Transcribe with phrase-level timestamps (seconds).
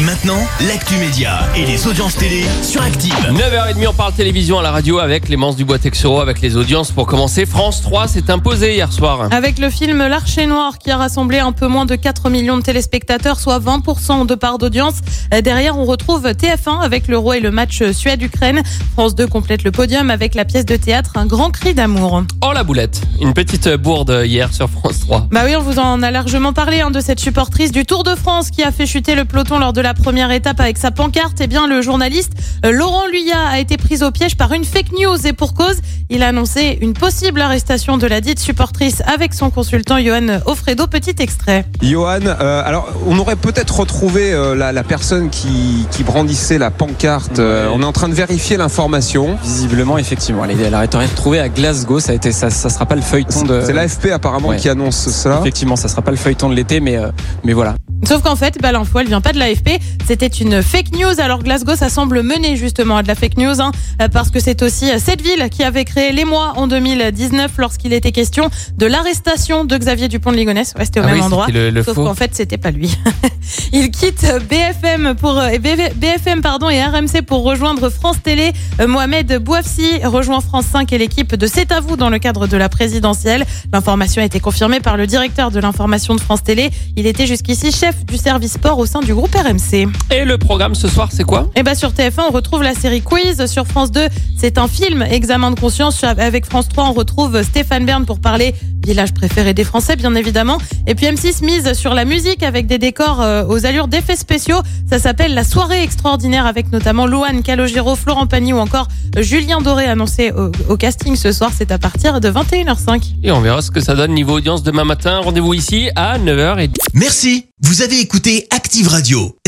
[0.00, 3.12] Et maintenant, l'actu média et les audiences télé sur Active.
[3.32, 6.92] 9h30, on parle télévision à la radio avec Clémence Dubois-Texoro avec les audiences.
[6.92, 9.26] Pour commencer, France 3 s'est imposé hier soir.
[9.32, 12.62] Avec le film L'Archer Noir qui a rassemblé un peu moins de 4 millions de
[12.62, 14.98] téléspectateurs, soit 20% de part d'audience.
[15.42, 18.62] Derrière, on retrouve TF1 avec le roi et le match Suède-Ukraine.
[18.92, 22.22] France 2 complète le podium avec la pièce de théâtre Un grand cri d'amour.
[22.46, 25.26] Oh la boulette, une petite bourde hier sur France 3.
[25.32, 28.14] Bah oui, on vous en a largement parlé hein, de cette supportrice du Tour de
[28.14, 31.38] France qui a fait chuter le peloton lors de la première étape avec sa pancarte.
[31.40, 32.32] Eh bien, le journaliste
[32.64, 35.76] euh, Laurent Luyat a été pris au piège par une fake news et pour cause,
[36.10, 40.86] il a annoncé une possible arrestation de la dite supportrice avec son consultant Johan Offredo.
[40.86, 41.64] Petit extrait.
[41.82, 46.70] Johan, euh, alors on aurait peut-être retrouvé euh, la, la personne qui, qui brandissait la
[46.70, 47.38] pancarte.
[47.38, 49.36] Euh, on est en train de vérifier l'information.
[49.42, 52.00] Visiblement, effectivement, elle, elle a été retrouvée à Glasgow.
[52.00, 53.62] Ça a été, ça, ça sera pas le feuilleton de.
[53.64, 54.56] C'est l'AFP apparemment Ouais.
[54.56, 55.38] qui annonce cela.
[55.40, 57.08] Effectivement, ça sera pas le feuilleton de l'été, mais euh,
[57.44, 57.74] mais voilà.
[58.06, 59.77] Sauf qu'en fait, bah, l'info, elle vient pas de l'AFP.
[60.06, 61.20] C'était une fake news.
[61.20, 63.72] Alors Glasgow, ça semble mener justement à de la fake news, hein,
[64.12, 68.12] parce que c'est aussi euh, cette ville qui avait créé l'émoi en 2019 lorsqu'il était
[68.12, 70.74] question de l'arrestation de Xavier Dupont de Ligonnès.
[70.78, 71.46] Ouais, c'était au Ah même oui, endroit.
[71.46, 72.96] c'était le- le Sauf qu'en fait, c'était pas lui.
[73.72, 75.50] Il quitte BFM pour euh,
[75.96, 78.52] BFM pardon et RMC pour rejoindre France Télé.
[78.80, 82.46] Euh, Mohamed Bouafsi rejoint France 5 et l'équipe de C'est à vous dans le cadre
[82.46, 83.44] de la présidentielle.
[83.72, 86.70] L'information a été confirmée par le directeur de l'information de France Télé.
[86.96, 89.67] Il était jusqu'ici chef du service sport au sein du groupe RMC.
[89.70, 91.50] Et le programme ce soir, c'est quoi?
[91.54, 93.44] Et bah sur TF1, on retrouve la série Quiz.
[93.46, 96.02] Sur France 2, c'est un film, Examen de conscience.
[96.04, 98.54] Avec France 3, on retrouve Stéphane Bern pour parler
[98.88, 100.56] village préféré des Français, bien évidemment.
[100.86, 104.60] Et puis M6 mise sur la musique avec des décors euh, aux allures d'effets spéciaux.
[104.88, 108.88] Ça s'appelle La soirée extraordinaire avec notamment Louane Calogero, Florent Pagny ou encore
[109.18, 111.50] Julien Doré annoncé au, au casting ce soir.
[111.54, 113.02] C'est à partir de 21h05.
[113.22, 115.18] Et on verra ce que ça donne niveau audience demain matin.
[115.18, 116.70] Rendez-vous ici à 9h.
[116.94, 117.44] Merci.
[117.60, 119.36] Vous avez écouté Active Radio,